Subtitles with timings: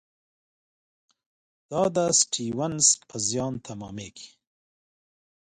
[1.71, 4.29] دا د سټیونز پر زیان تمامېږي.